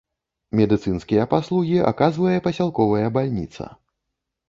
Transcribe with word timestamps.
Медыцынскія 0.59 1.27
паслугі 1.35 1.77
аказвае 1.91 2.35
пасялковая 2.49 3.07
бальніца. 3.19 3.73